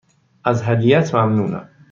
[0.43, 1.69] از هدیهات ممنونم.